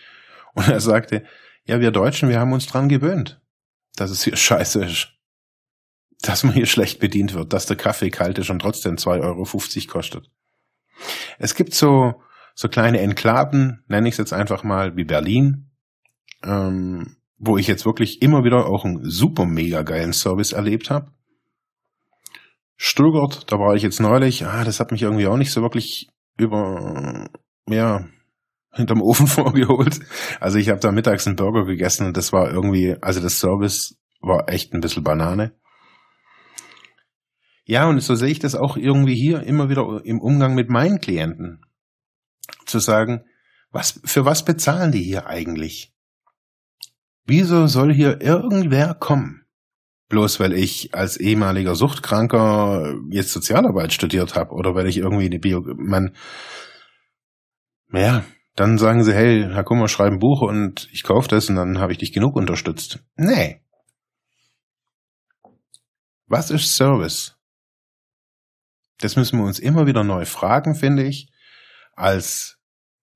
Und 0.56 0.68
er 0.68 0.82
sagte, 0.82 1.26
ja, 1.64 1.80
wir 1.80 1.92
Deutschen, 1.92 2.30
wir 2.30 2.40
haben 2.40 2.54
uns 2.54 2.66
dran 2.66 2.90
gewöhnt, 2.90 3.40
dass 3.96 4.10
es 4.10 4.24
hier 4.24 4.36
scheiße 4.36 4.84
ist 4.84 5.17
dass 6.22 6.44
man 6.44 6.54
hier 6.54 6.66
schlecht 6.66 7.00
bedient 7.00 7.34
wird, 7.34 7.54
dass 7.54 7.66
der 7.66 7.78
Kaffee 7.78 8.10
kalt 8.10 8.38
ist 8.38 8.50
und 8.50 8.60
trotzdem 8.60 8.96
2,50 8.96 9.24
Euro 9.24 9.92
kostet. 9.92 10.30
Es 11.38 11.56
gibt 11.56 11.74
so, 11.74 12.22
so 12.56 12.68
kleine 12.68 13.00
Enklaven, 13.00 13.84
nenne 13.88 14.08
ich 14.08 14.14
es 14.14 14.18
jetzt 14.18 14.34
einfach 14.34 14.64
mal, 14.64 14.96
wie 14.96 15.04
Berlin, 15.04 15.72
ähm, 16.44 17.18
wo 17.38 17.58
ich 17.58 17.68
jetzt 17.68 17.86
wirklich 17.86 18.22
immer 18.22 18.44
wieder 18.44 18.66
auch 18.66 18.84
einen 18.84 19.08
super 19.10 19.46
mega 19.46 19.84
geilen 19.84 20.14
Service 20.14 20.54
erlebt 20.54 20.90
habe. 20.90 21.12
Stuttgart, 22.76 23.52
da 23.52 23.58
war 23.58 23.76
ich 23.76 23.84
jetzt 23.84 24.00
neulich, 24.00 24.46
ah, 24.46 24.64
das 24.64 24.80
hat 24.80 24.92
mich 24.92 25.02
irgendwie 25.02 25.28
auch 25.28 25.38
nicht 25.38 25.52
so 25.52 25.62
wirklich 25.62 26.10
über, 26.38 27.28
ja, 27.68 28.08
hinterm 28.72 29.02
Ofen 29.02 29.28
vorgeholt. 29.28 30.00
Also 30.40 30.58
ich 30.58 30.70
habe 30.70 30.80
da 30.80 30.92
mittags 30.92 31.28
einen 31.28 31.36
Burger 31.36 31.66
gegessen 31.66 32.08
und 32.08 32.18
das 32.18 32.32
war 32.34 32.52
irgendwie, 32.52 32.96
also 33.02 33.20
das 33.20 33.40
Service 33.40 33.98
war 34.22 34.50
echt 34.50 34.74
ein 34.74 34.82
bisschen 34.82 35.04
Banane. 35.04 35.54
Ja, 37.70 37.88
und 37.90 38.00
so 38.00 38.16
sehe 38.16 38.30
ich 38.30 38.40
das 38.40 38.56
auch 38.56 38.78
irgendwie 38.78 39.16
hier 39.16 39.44
immer 39.44 39.70
wieder 39.70 40.02
im 40.06 40.22
Umgang 40.22 40.56
mit 40.56 40.70
meinen 40.70 41.00
Klienten. 41.02 41.62
Zu 42.66 42.80
sagen, 42.80 43.26
was, 43.72 44.00
für 44.06 44.24
was 44.24 44.46
bezahlen 44.46 44.94
die 44.94 45.04
hier 45.04 45.28
eigentlich? 45.28 45.94
Wieso 47.26 47.68
soll 47.68 47.94
hier 47.94 48.22
irgendwer 48.22 48.94
kommen? 48.94 49.46
Bloß 50.08 50.40
weil 50.40 50.54
ich 50.54 50.96
als 50.96 51.18
ehemaliger 51.18 51.76
Suchtkranker 51.76 52.96
jetzt 53.12 53.34
Sozialarbeit 53.34 53.92
studiert 53.92 54.36
habe 54.36 54.54
oder 54.54 54.74
weil 54.74 54.88
ich 54.88 54.98
irgendwie 54.98 55.26
eine 55.26 55.40
Bio, 55.40 55.62
man, 55.76 56.16
ja, 57.92 58.24
Dann 58.58 58.80
sagen 58.80 59.04
sie, 59.04 59.14
hey, 59.14 59.44
Herr 59.44 59.64
Kummer, 59.64 59.88
schreib 59.88 60.12
ein 60.12 60.20
Buch 60.20 60.42
und 60.42 60.90
ich 60.92 61.04
kaufe 61.04 61.28
das 61.28 61.48
und 61.48 61.58
dann 61.58 61.78
habe 61.78 61.92
ich 61.92 62.00
dich 62.00 62.12
genug 62.12 62.36
unterstützt. 62.36 63.04
Nee. 63.16 63.62
Was 66.26 66.50
ist 66.50 66.76
Service? 66.76 67.37
Das 69.00 69.16
müssen 69.16 69.40
wir 69.40 69.46
uns 69.46 69.60
immer 69.60 69.86
wieder 69.86 70.04
neu 70.04 70.26
fragen, 70.26 70.76
finde 70.76 71.04
ich, 71.04 71.30
als 71.94 72.58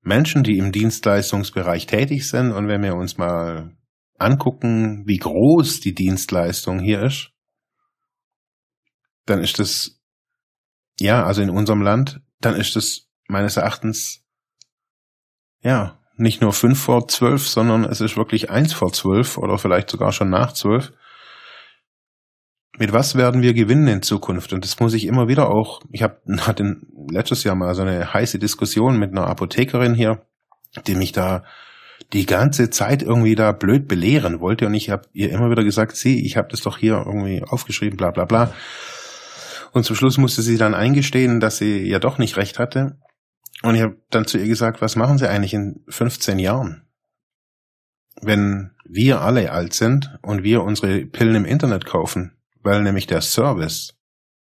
Menschen, 0.00 0.42
die 0.42 0.58
im 0.58 0.72
Dienstleistungsbereich 0.72 1.86
tätig 1.86 2.28
sind. 2.28 2.52
Und 2.52 2.68
wenn 2.68 2.82
wir 2.82 2.94
uns 2.94 3.18
mal 3.18 3.76
angucken, 4.18 5.04
wie 5.06 5.18
groß 5.18 5.80
die 5.80 5.94
Dienstleistung 5.94 6.78
hier 6.78 7.02
ist, 7.02 7.30
dann 9.26 9.40
ist 9.40 9.58
das, 9.58 10.00
ja, 10.98 11.24
also 11.24 11.42
in 11.42 11.50
unserem 11.50 11.82
Land, 11.82 12.20
dann 12.40 12.56
ist 12.56 12.76
das 12.76 13.08
meines 13.28 13.56
Erachtens, 13.56 14.24
ja, 15.60 16.00
nicht 16.16 16.40
nur 16.40 16.52
fünf 16.52 16.80
vor 16.80 17.08
zwölf, 17.08 17.48
sondern 17.48 17.84
es 17.84 18.00
ist 18.00 18.16
wirklich 18.16 18.50
eins 18.50 18.72
vor 18.72 18.92
zwölf 18.92 19.38
oder 19.38 19.58
vielleicht 19.58 19.90
sogar 19.90 20.12
schon 20.12 20.30
nach 20.30 20.52
zwölf. 20.52 20.92
Mit 22.78 22.92
was 22.92 23.16
werden 23.16 23.42
wir 23.42 23.52
gewinnen 23.52 23.86
in 23.86 24.02
Zukunft? 24.02 24.52
Und 24.52 24.64
das 24.64 24.80
muss 24.80 24.94
ich 24.94 25.06
immer 25.06 25.28
wieder 25.28 25.50
auch, 25.50 25.80
ich 25.90 26.02
hab, 26.02 26.22
hatte 26.40 26.76
letztes 27.10 27.44
Jahr 27.44 27.54
mal 27.54 27.74
so 27.74 27.82
eine 27.82 28.12
heiße 28.12 28.38
Diskussion 28.38 28.98
mit 28.98 29.10
einer 29.10 29.26
Apothekerin 29.26 29.94
hier, 29.94 30.24
die 30.86 30.94
mich 30.94 31.12
da 31.12 31.44
die 32.12 32.26
ganze 32.26 32.70
Zeit 32.70 33.02
irgendwie 33.02 33.34
da 33.34 33.52
blöd 33.52 33.88
belehren 33.88 34.40
wollte 34.40 34.66
und 34.66 34.74
ich 34.74 34.90
habe 34.90 35.08
ihr 35.12 35.30
immer 35.30 35.50
wieder 35.50 35.64
gesagt, 35.64 35.96
sie, 35.96 36.26
ich 36.26 36.36
habe 36.36 36.48
das 36.48 36.60
doch 36.60 36.76
hier 36.76 37.02
irgendwie 37.06 37.42
aufgeschrieben, 37.42 37.96
bla 37.96 38.10
bla 38.10 38.24
bla. 38.24 38.52
Und 39.72 39.84
zum 39.84 39.96
Schluss 39.96 40.18
musste 40.18 40.42
sie 40.42 40.58
dann 40.58 40.74
eingestehen, 40.74 41.40
dass 41.40 41.56
sie 41.56 41.88
ja 41.88 41.98
doch 41.98 42.18
nicht 42.18 42.36
recht 42.36 42.58
hatte. 42.58 42.98
Und 43.62 43.74
ich 43.74 43.82
habe 43.82 43.96
dann 44.10 44.26
zu 44.26 44.38
ihr 44.38 44.46
gesagt, 44.46 44.82
was 44.82 44.96
machen 44.96 45.18
Sie 45.18 45.28
eigentlich 45.28 45.54
in 45.54 45.82
15 45.88 46.38
Jahren? 46.38 46.82
Wenn 48.20 48.72
wir 48.84 49.22
alle 49.22 49.52
alt 49.52 49.72
sind 49.72 50.18
und 50.20 50.42
wir 50.42 50.62
unsere 50.62 51.06
Pillen 51.06 51.36
im 51.36 51.44
Internet 51.44 51.86
kaufen, 51.86 52.36
weil 52.62 52.82
nämlich 52.82 53.06
der 53.06 53.20
Service, 53.20 53.94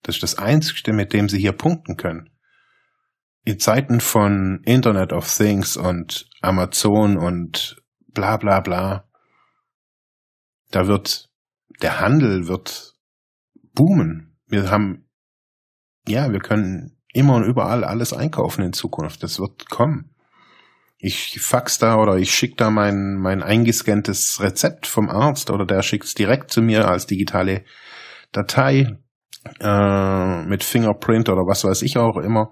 das 0.03 0.15
ist 0.15 0.23
das 0.23 0.37
Einzige, 0.37 0.93
mit 0.93 1.13
dem 1.13 1.29
Sie 1.29 1.39
hier 1.39 1.51
punkten 1.51 1.97
können. 1.97 2.29
In 3.43 3.59
Zeiten 3.59 4.01
von 4.01 4.61
Internet 4.65 5.13
of 5.13 5.33
Things 5.33 5.77
und 5.77 6.29
Amazon 6.41 7.17
und 7.17 7.81
bla 8.07 8.37
bla 8.37 8.59
bla, 8.59 9.09
da 10.71 10.87
wird 10.87 11.29
der 11.81 11.99
Handel 12.01 12.47
wird 12.47 12.95
boomen. 13.73 14.37
Wir 14.47 14.69
haben 14.69 15.07
ja, 16.07 16.31
wir 16.31 16.39
können 16.39 16.97
immer 17.13 17.35
und 17.35 17.43
überall 17.43 17.83
alles 17.83 18.13
einkaufen 18.13 18.63
in 18.63 18.73
Zukunft. 18.73 19.23
Das 19.23 19.39
wird 19.39 19.69
kommen. 19.69 20.15
Ich 20.97 21.39
fax 21.41 21.77
da 21.77 21.97
oder 21.97 22.17
ich 22.17 22.33
schicke 22.33 22.55
da 22.55 22.71
mein, 22.71 23.15
mein 23.15 23.43
eingescanntes 23.43 24.39
Rezept 24.39 24.87
vom 24.87 25.09
Arzt 25.09 25.51
oder 25.51 25.65
der 25.65 25.83
schickt 25.83 26.05
es 26.05 26.15
direkt 26.15 26.49
zu 26.51 26.61
mir 26.61 26.87
als 26.87 27.05
digitale 27.05 27.65
Datei 28.31 28.97
äh, 29.59 30.43
mit 30.43 30.63
Fingerprint 30.63 31.29
oder 31.29 31.47
was 31.47 31.63
weiß 31.63 31.81
ich 31.81 31.97
auch 31.97 32.17
immer. 32.17 32.51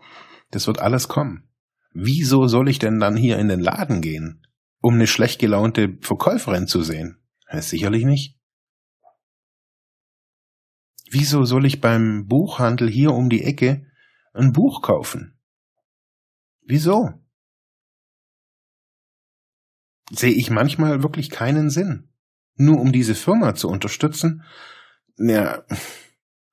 Das 0.52 0.68
wird 0.68 0.80
alles 0.80 1.08
kommen. 1.08 1.50
Wieso 1.92 2.48
soll 2.48 2.70
ich 2.70 2.80
denn 2.80 3.00
dann 3.00 3.16
hier 3.16 3.40
in 3.40 3.48
den 3.48 3.60
Laden 3.60 4.02
gehen, 4.02 4.46
um 4.82 4.96
eine 4.96 5.08
schlecht 5.08 5.40
gelaunte 5.40 5.98
Verkäuferin 6.02 6.68
zu 6.68 6.84
sehen? 6.84 7.18
Ja, 7.52 7.62
sicherlich 7.62 8.06
nicht. 8.06 8.38
Wieso 11.10 11.46
soll 11.46 11.66
ich 11.66 11.82
beim 11.82 12.28
Buchhandel 12.28 12.90
hier 12.90 13.14
um 13.14 13.30
die 13.30 13.44
Ecke 13.44 13.88
ein 14.34 14.52
Buch 14.52 14.82
kaufen? 14.82 15.40
Wieso? 16.62 17.14
Sehe 20.12 20.34
ich 20.34 20.50
manchmal 20.50 21.04
wirklich 21.04 21.30
keinen 21.30 21.70
Sinn. 21.70 22.10
Nur 22.56 22.80
um 22.80 22.92
diese 22.92 23.16
Firma 23.16 23.56
zu 23.56 23.70
unterstützen? 23.70 24.44
Ja, 25.18 25.64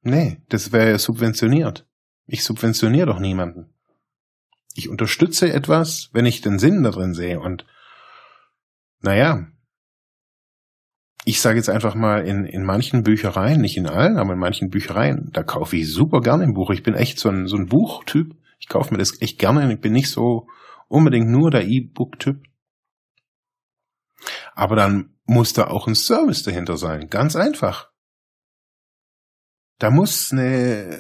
nee, 0.03 0.41
das 0.49 0.73
wäre 0.73 0.91
ja 0.91 0.99
subventioniert. 0.99 1.87
Ich 2.27 2.45
subventioniere 2.45 3.07
doch 3.07 3.19
niemanden. 3.19 3.75
Ich 4.75 4.89
unterstütze 4.89 5.53
etwas, 5.53 6.11
wenn 6.13 6.27
ich 6.27 6.41
den 6.41 6.59
Sinn 6.59 6.83
darin 6.83 7.15
sehe 7.15 7.41
und 7.41 7.67
naja, 9.01 9.49
ich 11.25 11.41
sage 11.41 11.57
jetzt 11.57 11.69
einfach 11.69 11.95
mal, 11.95 12.27
in, 12.27 12.45
in 12.45 12.65
manchen 12.65 13.03
Büchereien, 13.03 13.61
nicht 13.61 13.77
in 13.77 13.87
allen, 13.87 14.17
aber 14.17 14.33
in 14.33 14.39
manchen 14.39 14.71
Büchereien, 14.71 15.31
da 15.33 15.43
kaufe 15.43 15.77
ich 15.77 15.93
super 15.93 16.21
gerne 16.21 16.45
ein 16.45 16.55
Buch. 16.55 16.71
Ich 16.71 16.83
bin 16.83 16.95
echt 16.95 17.19
so 17.19 17.29
ein, 17.29 17.47
so 17.47 17.57
ein 17.57 17.67
Buchtyp. 17.67 18.35
Ich 18.59 18.69
kaufe 18.69 18.93
mir 18.93 18.99
das 18.99 19.21
echt 19.21 19.39
gerne. 19.39 19.73
Ich 19.73 19.81
bin 19.81 19.93
nicht 19.93 20.11
so 20.11 20.49
unbedingt 20.89 21.29
nur 21.29 21.51
der 21.51 21.67
E-Book-Typ. 21.67 22.43
Aber 24.55 24.77
dann 24.77 25.15
muss 25.25 25.53
da 25.53 25.69
auch 25.69 25.87
ein 25.87 25.95
Service 25.95 26.43
dahinter 26.43 26.77
sein. 26.77 27.09
Ganz 27.09 27.37
einfach. 27.37 27.92
Da 29.83 29.91
muss 29.91 30.31
eine 30.31 30.97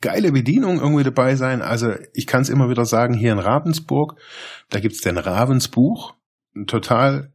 geile 0.00 0.32
Bedienung 0.32 0.80
irgendwie 0.80 1.04
dabei 1.04 1.36
sein. 1.36 1.60
Also 1.60 1.92
ich 2.14 2.26
kann 2.26 2.40
es 2.40 2.48
immer 2.48 2.70
wieder 2.70 2.86
sagen, 2.86 3.12
hier 3.12 3.32
in 3.32 3.38
Ravensburg, 3.38 4.18
da 4.70 4.80
gibt's 4.80 5.02
den 5.02 5.18
Ravensbuch. 5.18 6.14
Total, 6.66 7.34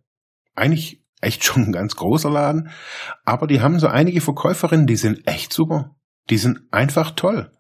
eigentlich 0.55 1.03
echt 1.21 1.43
schon 1.43 1.65
ein 1.65 1.71
ganz 1.73 1.95
großer 1.95 2.31
Laden. 2.31 2.71
Aber 3.23 3.45
die 3.45 3.61
haben 3.61 3.77
so 3.77 3.85
einige 3.85 4.19
Verkäuferinnen, 4.19 4.87
die 4.87 4.95
sind 4.95 5.27
echt 5.27 5.53
super. 5.53 5.95
Die 6.31 6.37
sind 6.37 6.61
einfach 6.71 7.11
toll. 7.11 7.51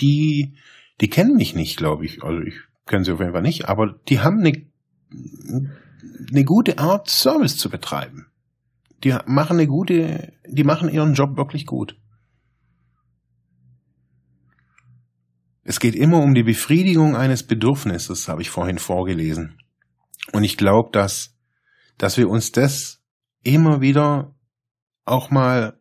Die, 0.00 0.56
die 1.02 1.10
kennen 1.10 1.36
mich 1.36 1.54
nicht, 1.54 1.76
glaube 1.76 2.06
ich. 2.06 2.22
Also 2.22 2.40
ich 2.40 2.54
kenne 2.86 3.04
sie 3.04 3.12
auf 3.12 3.20
jeden 3.20 3.32
Fall 3.32 3.42
nicht, 3.42 3.68
aber 3.68 3.94
die 4.08 4.20
haben 4.20 4.38
eine, 4.38 4.66
eine 6.30 6.44
gute 6.44 6.78
Art, 6.78 7.10
Service 7.10 7.58
zu 7.58 7.68
betreiben. 7.68 8.28
Die 9.02 9.14
machen 9.26 9.58
eine 9.58 9.66
gute, 9.66 10.32
die 10.48 10.64
machen 10.64 10.88
ihren 10.88 11.12
Job 11.12 11.36
wirklich 11.36 11.66
gut. 11.66 11.98
Es 15.64 15.80
geht 15.80 15.94
immer 15.94 16.22
um 16.22 16.34
die 16.34 16.42
Befriedigung 16.42 17.16
eines 17.16 17.42
Bedürfnisses, 17.42 18.28
habe 18.28 18.42
ich 18.42 18.50
vorhin 18.50 18.78
vorgelesen. 18.78 19.58
Und 20.32 20.44
ich 20.44 20.58
glaube, 20.58 20.90
dass, 20.92 21.34
dass 21.96 22.18
wir 22.18 22.28
uns 22.28 22.52
das 22.52 23.02
immer 23.42 23.80
wieder 23.80 24.34
auch 25.06 25.30
mal 25.30 25.80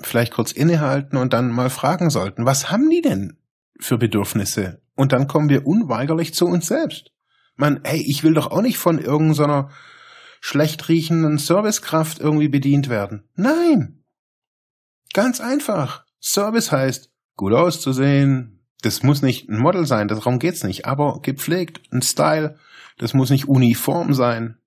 vielleicht 0.00 0.32
kurz 0.32 0.52
innehalten 0.52 1.16
und 1.16 1.32
dann 1.32 1.50
mal 1.50 1.70
fragen 1.70 2.10
sollten, 2.10 2.46
was 2.46 2.70
haben 2.70 2.88
die 2.88 3.02
denn 3.02 3.38
für 3.80 3.98
Bedürfnisse? 3.98 4.82
Und 4.94 5.12
dann 5.12 5.26
kommen 5.26 5.48
wir 5.48 5.66
unweigerlich 5.66 6.34
zu 6.34 6.46
uns 6.46 6.66
selbst. 6.66 7.12
Man, 7.56 7.80
hey, 7.84 8.00
ich 8.00 8.24
will 8.24 8.34
doch 8.34 8.50
auch 8.50 8.62
nicht 8.62 8.78
von 8.78 8.98
irgendeiner 8.98 9.70
schlecht 10.40 10.88
riechenden 10.88 11.38
Servicekraft 11.38 12.20
irgendwie 12.20 12.48
bedient 12.48 12.88
werden. 12.88 13.28
Nein. 13.34 14.04
Ganz 15.12 15.40
einfach. 15.40 16.04
Service 16.20 16.72
heißt, 16.72 17.10
gut 17.38 17.54
auszusehen. 17.54 18.66
Das 18.82 19.02
muss 19.02 19.22
nicht 19.22 19.48
ein 19.48 19.58
Model 19.58 19.86
sein, 19.86 20.08
darum 20.08 20.38
geht's 20.38 20.62
nicht, 20.62 20.84
aber 20.84 21.20
gepflegt, 21.22 21.80
ein 21.90 22.02
Style. 22.02 22.58
Das 22.98 23.14
muss 23.14 23.30
nicht 23.30 23.48
uniform 23.48 24.12
sein. 24.12 24.58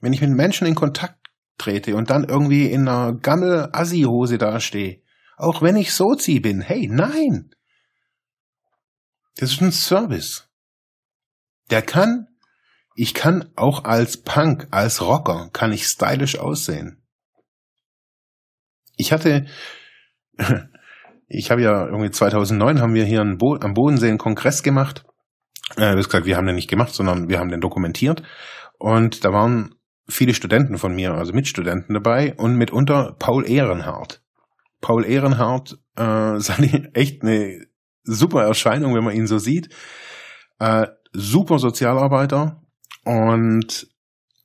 Wenn 0.00 0.12
ich 0.12 0.20
mit 0.20 0.30
Menschen 0.30 0.66
in 0.66 0.74
Kontakt 0.74 1.18
trete 1.56 1.96
und 1.96 2.10
dann 2.10 2.24
irgendwie 2.24 2.66
in 2.66 2.86
einer 2.86 3.14
Gammel-Assi-Hose 3.14 4.36
dastehe, 4.36 5.00
auch 5.36 5.62
wenn 5.62 5.76
ich 5.76 5.94
Sozi 5.94 6.40
bin, 6.40 6.60
hey, 6.60 6.88
nein! 6.90 7.50
Das 9.36 9.52
ist 9.52 9.62
ein 9.62 9.72
Service. 9.72 10.48
Der 11.70 11.82
kann, 11.82 12.28
ich 12.94 13.14
kann 13.14 13.50
auch 13.56 13.84
als 13.84 14.22
Punk, 14.22 14.68
als 14.70 15.00
Rocker, 15.00 15.50
kann 15.52 15.72
ich 15.72 15.86
stylisch 15.86 16.38
aussehen. 16.38 17.02
Ich 18.96 19.12
hatte, 19.12 19.46
ich 21.36 21.50
habe 21.50 21.62
ja 21.62 21.86
irgendwie 21.86 22.10
2009 22.10 22.80
haben 22.80 22.94
wir 22.94 23.04
hier 23.04 23.24
Bo 23.38 23.56
am 23.60 23.74
Bodensee 23.74 24.08
einen 24.08 24.18
Kongress 24.18 24.62
gemacht. 24.62 25.04
Äh, 25.76 25.94
gesagt, 25.94 26.26
wir 26.26 26.36
haben 26.36 26.46
den 26.46 26.56
nicht 26.56 26.70
gemacht, 26.70 26.94
sondern 26.94 27.28
wir 27.28 27.38
haben 27.38 27.50
den 27.50 27.60
dokumentiert. 27.60 28.22
Und 28.78 29.24
da 29.24 29.32
waren 29.32 29.74
viele 30.08 30.34
Studenten 30.34 30.78
von 30.78 30.94
mir, 30.94 31.14
also 31.14 31.32
Mitstudenten 31.32 31.94
dabei 31.94 32.34
und 32.36 32.56
mitunter 32.56 33.16
Paul 33.18 33.48
Ehrenhardt. 33.48 34.22
Paul 34.80 35.04
Ehrenhardt 35.04 35.78
äh, 35.98 36.36
ist 36.36 36.52
echt 36.94 37.22
eine 37.22 37.66
super 38.02 38.42
Erscheinung, 38.42 38.94
wenn 38.94 39.04
man 39.04 39.14
ihn 39.14 39.26
so 39.26 39.38
sieht. 39.38 39.74
Äh, 40.58 40.86
super 41.12 41.58
Sozialarbeiter 41.58 42.62
und 43.04 43.88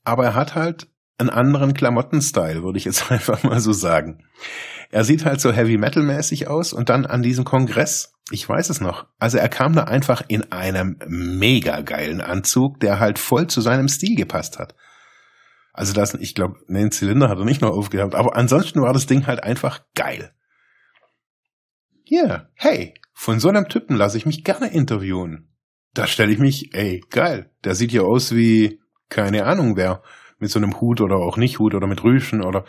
aber 0.03 0.25
er 0.25 0.35
hat 0.35 0.55
halt 0.55 0.87
einen 1.17 1.29
anderen 1.29 1.73
Klamottenstyle, 1.73 2.63
würde 2.63 2.77
ich 2.77 2.85
jetzt 2.85 3.11
einfach 3.11 3.43
mal 3.43 3.59
so 3.59 3.73
sagen. 3.73 4.23
Er 4.91 5.03
sieht 5.03 5.25
halt 5.25 5.39
so 5.39 5.51
Heavy 5.51 5.77
Metal 5.77 6.01
mäßig 6.01 6.47
aus 6.47 6.73
und 6.73 6.89
dann 6.89 7.05
an 7.05 7.21
diesem 7.21 7.45
Kongress, 7.45 8.13
ich 8.31 8.47
weiß 8.47 8.69
es 8.69 8.81
noch, 8.81 9.05
also 9.19 9.37
er 9.37 9.49
kam 9.49 9.73
da 9.73 9.83
einfach 9.83 10.23
in 10.27 10.51
einem 10.51 10.97
mega 11.07 11.81
geilen 11.81 12.21
Anzug, 12.21 12.79
der 12.79 12.99
halt 12.99 13.19
voll 13.19 13.47
zu 13.47 13.61
seinem 13.61 13.87
Stil 13.87 14.15
gepasst 14.15 14.57
hat. 14.57 14.75
Also 15.73 15.93
das, 15.93 16.15
ich 16.15 16.33
glaube, 16.33 16.55
den 16.67 16.91
Zylinder 16.91 17.29
hat 17.29 17.37
er 17.37 17.45
nicht 17.45 17.61
noch 17.61 17.71
aufgehabt, 17.71 18.15
aber 18.15 18.35
ansonsten 18.35 18.81
war 18.81 18.93
das 18.93 19.05
Ding 19.05 19.27
halt 19.27 19.43
einfach 19.43 19.81
geil. 19.93 20.33
Ja, 22.03 22.25
yeah, 22.25 22.49
hey, 22.55 22.95
von 23.13 23.39
so 23.39 23.49
einem 23.49 23.69
Typen 23.69 23.95
lasse 23.95 24.17
ich 24.17 24.25
mich 24.25 24.43
gerne 24.43 24.71
interviewen. 24.71 25.53
da 25.93 26.07
stelle 26.07 26.31
ich 26.31 26.39
mich, 26.39 26.73
ey, 26.73 27.03
geil, 27.09 27.51
der 27.63 27.75
sieht 27.75 27.91
ja 27.91 28.01
aus 28.01 28.33
wie, 28.33 28.81
keine 29.09 29.45
Ahnung 29.45 29.75
wer, 29.75 30.01
mit 30.39 30.49
so 30.49 30.57
einem 30.57 30.81
Hut 30.81 31.01
oder 31.01 31.17
auch 31.17 31.37
nicht 31.37 31.59
Hut 31.59 31.75
oder 31.75 31.87
mit 31.87 32.03
Rüschen 32.03 32.43
oder 32.43 32.65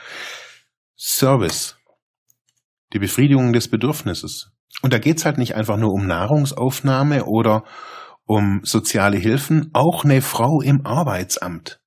Service. 0.97 1.80
Die 2.93 2.99
Befriedigung 2.99 3.53
des 3.53 3.69
Bedürfnisses. 3.69 4.53
Und 4.83 4.93
da 4.93 4.99
geht's 4.99 5.25
halt 5.25 5.39
nicht 5.39 5.55
einfach 5.55 5.77
nur 5.77 5.93
um 5.93 6.07
Nahrungsaufnahme 6.07 7.25
oder 7.25 7.65
um 8.25 8.61
soziale 8.65 9.19
Hilfen. 9.19 9.71
Auch 9.73 10.05
eine 10.05 10.23
Frau 10.23 10.61
im 10.61 10.87
Arbeitsamt 10.87 11.81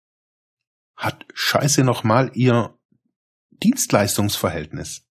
hat 0.96 1.26
scheiße 1.34 1.84
nochmal 1.84 2.32
ihr 2.34 2.78
Dienstleistungsverhältnis. 3.52 5.06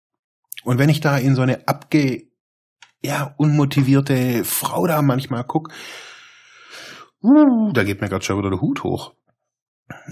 Und 0.65 0.79
wenn 0.79 0.89
ich 0.89 1.01
da 1.01 1.17
in 1.19 1.35
so 1.35 1.43
eine 1.43 1.67
abge, 1.67 2.29
ja, 3.03 3.35
unmotivierte 3.37 4.45
Frau 4.45 4.87
da 4.87 5.03
manchmal 5.03 5.45
guck, 5.45 5.73
uh, 7.23 7.73
da 7.73 7.83
geht 7.85 8.01
mir 8.01 8.09
gerade 8.09 8.25
schon 8.25 8.39
wieder 8.39 8.51
der 8.51 8.61
Hut 8.61 8.85
hoch. 8.85 9.15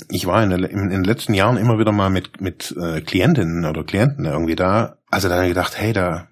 Ich 0.08 0.26
war 0.26 0.42
in, 0.42 0.50
den 0.50 1.04
letzten 1.04 1.34
Jahren 1.34 1.56
immer 1.56 1.78
wieder 1.78 1.92
mal 1.92 2.10
mit, 2.10 2.40
mit 2.40 2.74
äh, 2.76 3.00
Klientinnen 3.00 3.64
oder 3.64 3.84
Klienten 3.84 4.26
irgendwie 4.26 4.56
da. 4.56 4.98
Also 5.10 5.28
da 5.28 5.34
habe 5.34 5.44
ich 5.46 5.50
gedacht, 5.50 5.76
hey, 5.76 5.92
da, 5.92 6.28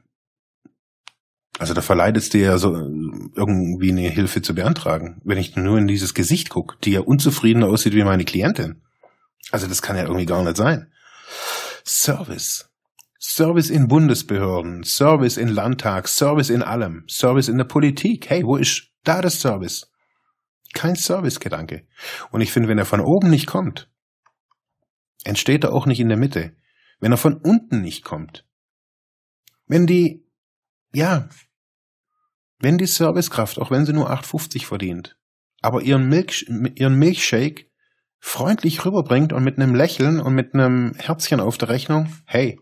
also 1.58 1.74
da 1.74 1.82
verleidest 1.82 2.32
du 2.32 2.38
ja 2.38 2.56
so 2.58 2.72
irgendwie 2.72 3.90
eine 3.90 4.08
Hilfe 4.08 4.40
zu 4.40 4.54
beantragen, 4.54 5.20
wenn 5.24 5.38
ich 5.38 5.56
nur 5.56 5.78
in 5.78 5.88
dieses 5.88 6.14
Gesicht 6.14 6.48
guck, 6.50 6.80
die 6.82 6.92
ja 6.92 7.00
unzufriedener 7.00 7.66
aussieht 7.66 7.94
wie 7.94 8.04
meine 8.04 8.24
Klientin. 8.24 8.82
Also 9.50 9.66
das 9.66 9.82
kann 9.82 9.96
ja 9.96 10.02
irgendwie 10.02 10.26
gar 10.26 10.44
nicht 10.44 10.56
sein. 10.56 10.92
Service. 11.84 12.70
Service 13.18 13.68
in 13.68 13.88
Bundesbehörden, 13.88 14.84
Service 14.84 15.36
in 15.36 15.48
Landtag, 15.48 16.06
Service 16.06 16.50
in 16.50 16.62
allem, 16.62 17.04
Service 17.08 17.48
in 17.48 17.58
der 17.58 17.64
Politik. 17.64 18.30
Hey, 18.30 18.44
wo 18.44 18.56
ist 18.56 18.92
da 19.02 19.20
das 19.20 19.40
Service? 19.40 19.90
Kein 20.72 20.94
Servicegedanke. 20.94 21.86
Und 22.30 22.42
ich 22.42 22.52
finde, 22.52 22.68
wenn 22.68 22.78
er 22.78 22.84
von 22.84 23.00
oben 23.00 23.30
nicht 23.30 23.46
kommt, 23.46 23.90
entsteht 25.24 25.64
er 25.64 25.72
auch 25.72 25.86
nicht 25.86 25.98
in 25.98 26.08
der 26.08 26.18
Mitte. 26.18 26.52
Wenn 27.00 27.10
er 27.10 27.18
von 27.18 27.34
unten 27.34 27.80
nicht 27.80 28.04
kommt, 28.04 28.47
wenn 29.68 29.86
die, 29.86 30.26
ja, 30.92 31.28
wenn 32.58 32.78
die 32.78 32.86
Servicekraft, 32.86 33.58
auch 33.58 33.70
wenn 33.70 33.86
sie 33.86 33.92
nur 33.92 34.10
8,50 34.10 34.66
verdient, 34.66 35.16
aber 35.60 35.82
ihren, 35.82 36.08
Milch, 36.08 36.46
ihren 36.74 36.98
Milchshake 36.98 37.66
freundlich 38.20 38.84
rüberbringt 38.84 39.32
und 39.32 39.44
mit 39.44 39.58
einem 39.58 39.74
Lächeln 39.74 40.20
und 40.20 40.34
mit 40.34 40.54
einem 40.54 40.94
Herzchen 40.96 41.40
auf 41.40 41.58
der 41.58 41.68
Rechnung, 41.68 42.12
hey, 42.24 42.60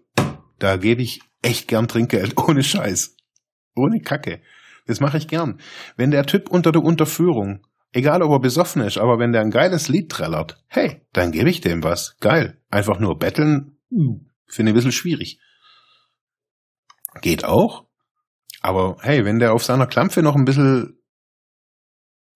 da 0.59 0.77
gebe 0.77 1.03
ich 1.03 1.21
echt 1.43 1.69
gern 1.69 1.89
Trinkgeld, 1.89 2.39
ohne 2.49 2.63
Scheiß. 2.63 3.17
Ohne 3.75 4.01
Kacke. 4.01 4.41
Das 4.87 5.01
mache 5.01 5.19
ich 5.19 5.29
gern. 5.29 5.61
Wenn 5.97 6.11
der 6.11 6.27
Typ 6.27 6.49
unter 6.49 6.73
der 6.73 6.83
Unterführung, 6.83 7.67
egal 7.93 8.23
ob 8.23 8.31
er 8.33 8.41
besoffen 8.41 8.83
ist, 8.83 8.99
aber 8.99 9.19
wenn 9.19 9.33
der 9.33 9.43
ein 9.43 9.51
geiles 9.51 9.89
Lied 9.89 10.11
trällert, 10.11 10.63
hey, 10.69 11.03
dann 11.13 11.33
gebe 11.33 11.51
ich 11.51 11.61
dem 11.61 11.83
was. 11.83 12.17
Geil. 12.21 12.61
Einfach 12.71 13.01
nur 13.01 13.19
betteln, 13.19 13.79
finde 13.91 14.31
ich 14.47 14.59
ein 14.59 14.75
bisschen 14.75 14.93
schwierig. 14.93 15.41
Geht 17.21 17.45
auch. 17.45 17.87
Aber 18.61 18.97
hey, 19.01 19.25
wenn 19.25 19.39
der 19.39 19.53
auf 19.53 19.65
seiner 19.65 19.87
Klampfe 19.87 20.23
noch 20.23 20.35
ein 20.35 20.45
bisschen 20.45 20.99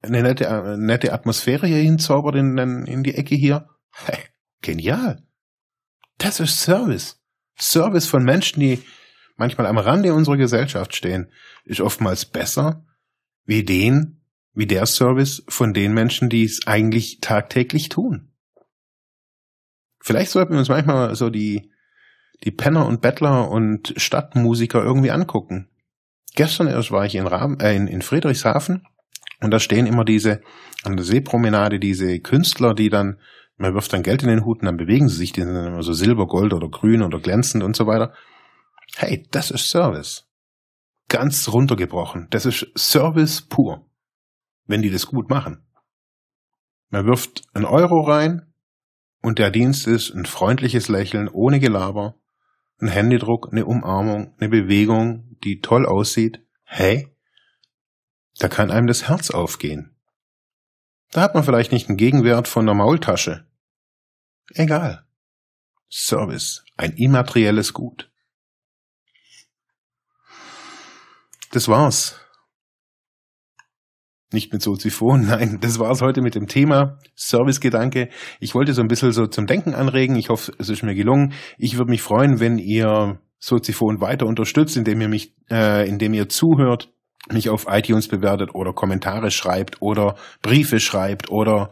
eine 0.02 0.22
nette, 0.22 0.48
eine 0.48 0.78
nette 0.78 1.12
Atmosphäre 1.12 1.66
hier 1.66 1.78
hinzaubert 1.78 2.36
in, 2.36 2.56
in 2.86 3.02
die 3.02 3.14
Ecke 3.14 3.34
hier, 3.34 3.68
hey, 3.92 4.18
genial. 4.62 5.22
Das 6.18 6.40
ist 6.40 6.60
Service. 6.60 7.20
Service 7.58 8.06
von 8.06 8.24
Menschen, 8.24 8.60
die 8.60 8.82
manchmal 9.36 9.66
am 9.66 9.78
Rande 9.78 10.14
unserer 10.14 10.36
Gesellschaft 10.36 10.94
stehen, 10.94 11.32
ist 11.64 11.80
oftmals 11.80 12.24
besser 12.24 12.84
wie 13.44 13.64
den, 13.64 14.22
wie 14.52 14.66
der 14.66 14.86
Service 14.86 15.42
von 15.48 15.72
den 15.74 15.92
Menschen, 15.92 16.28
die 16.28 16.44
es 16.44 16.66
eigentlich 16.66 17.20
tagtäglich 17.20 17.88
tun. 17.88 18.32
Vielleicht 20.02 20.30
sollten 20.30 20.52
wir 20.52 20.58
uns 20.58 20.68
manchmal 20.68 21.14
so 21.14 21.30
die, 21.30 21.72
die 22.44 22.50
Penner 22.50 22.86
und 22.86 23.00
Bettler 23.00 23.50
und 23.50 23.94
Stadtmusiker 23.96 24.82
irgendwie 24.82 25.10
angucken. 25.10 25.68
Gestern 26.34 26.68
erst 26.68 26.90
war 26.90 27.04
ich 27.04 27.14
in, 27.14 27.26
Rahm, 27.26 27.58
äh, 27.60 27.74
in 27.74 28.02
Friedrichshafen 28.02 28.86
und 29.40 29.50
da 29.50 29.58
stehen 29.58 29.86
immer 29.86 30.04
diese, 30.04 30.40
an 30.84 30.96
der 30.96 31.04
Seepromenade, 31.04 31.78
diese 31.78 32.20
Künstler, 32.20 32.74
die 32.74 32.88
dann 32.88 33.18
man 33.60 33.74
wirft 33.74 33.92
dann 33.92 34.02
Geld 34.02 34.22
in 34.22 34.30
den 34.30 34.46
Hut 34.46 34.60
und 34.60 34.66
dann 34.66 34.78
bewegen 34.78 35.10
sie 35.10 35.16
sich, 35.16 35.32
die 35.32 35.42
sind 35.42 35.52
dann 35.52 35.66
immer 35.66 35.82
so 35.82 35.92
silber, 35.92 36.26
gold 36.26 36.54
oder 36.54 36.70
grün 36.70 37.02
oder 37.02 37.20
glänzend 37.20 37.62
und 37.62 37.76
so 37.76 37.86
weiter. 37.86 38.14
Hey, 38.96 39.28
das 39.32 39.50
ist 39.50 39.68
Service. 39.68 40.26
Ganz 41.08 41.46
runtergebrochen. 41.46 42.28
Das 42.30 42.46
ist 42.46 42.66
Service 42.74 43.42
pur. 43.42 43.86
Wenn 44.64 44.80
die 44.80 44.90
das 44.90 45.04
gut 45.04 45.28
machen. 45.28 45.62
Man 46.88 47.04
wirft 47.04 47.42
einen 47.52 47.66
Euro 47.66 48.00
rein 48.00 48.50
und 49.20 49.38
der 49.38 49.50
Dienst 49.50 49.86
ist 49.86 50.10
ein 50.14 50.24
freundliches 50.24 50.88
Lächeln 50.88 51.28
ohne 51.28 51.60
Gelaber, 51.60 52.14
ein 52.80 52.88
Händedruck, 52.88 53.48
eine 53.52 53.66
Umarmung, 53.66 54.34
eine 54.38 54.48
Bewegung, 54.48 55.36
die 55.44 55.60
toll 55.60 55.86
aussieht. 55.86 56.44
Hey, 56.64 57.08
da 58.38 58.48
kann 58.48 58.70
einem 58.70 58.86
das 58.86 59.08
Herz 59.08 59.30
aufgehen. 59.30 59.96
Da 61.10 61.22
hat 61.22 61.34
man 61.34 61.44
vielleicht 61.44 61.72
nicht 61.72 61.88
einen 61.88 61.98
Gegenwert 61.98 62.46
von 62.48 62.64
einer 62.64 62.74
Maultasche, 62.74 63.50
Egal. 64.54 65.04
Service, 65.90 66.64
ein 66.76 66.92
immaterielles 66.92 67.72
Gut. 67.72 68.10
Das 71.52 71.68
war's. 71.68 72.20
Nicht 74.32 74.52
mit 74.52 74.62
Soziphon, 74.62 75.26
nein, 75.26 75.58
das 75.60 75.78
war's 75.78 76.02
heute 76.02 76.22
mit 76.22 76.34
dem 76.34 76.46
Thema 76.46 76.98
Servicegedanke. 77.16 78.08
Ich 78.38 78.54
wollte 78.54 78.72
so 78.72 78.82
ein 78.82 78.88
bisschen 78.88 79.12
so 79.12 79.26
zum 79.26 79.46
Denken 79.46 79.74
anregen. 79.74 80.16
Ich 80.16 80.28
hoffe, 80.28 80.52
es 80.58 80.68
ist 80.68 80.82
mir 80.82 80.94
gelungen. 80.94 81.32
Ich 81.58 81.76
würde 81.78 81.90
mich 81.90 82.02
freuen, 82.02 82.40
wenn 82.40 82.58
ihr 82.58 83.18
Soziphon 83.38 84.00
weiter 84.00 84.26
unterstützt, 84.26 84.76
indem 84.76 85.00
ihr 85.00 85.08
mich, 85.08 85.34
äh, 85.50 85.88
indem 85.88 86.14
ihr 86.14 86.28
zuhört, 86.28 86.92
mich 87.30 87.48
auf 87.48 87.66
iTunes 87.68 88.08
bewertet 88.08 88.54
oder 88.54 88.72
Kommentare 88.72 89.30
schreibt 89.30 89.80
oder 89.82 90.16
Briefe 90.42 90.80
schreibt 90.80 91.30
oder 91.30 91.70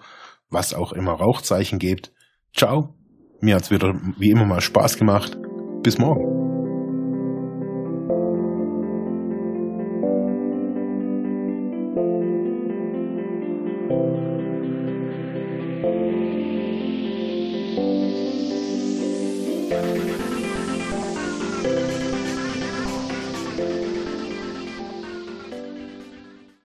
was 0.51 0.75
auch 0.75 0.93
immer 0.93 1.13
Rauchzeichen 1.13 1.79
gebt. 1.79 2.13
Ciao. 2.55 2.95
Mir 3.41 3.55
hat's 3.55 3.71
wieder 3.71 3.95
wie 4.19 4.31
immer 4.31 4.47
mal 4.47 4.61
Spaß 4.61 4.99
gemacht. 4.99 5.39
Bis 5.83 5.99
morgen. 5.99 6.28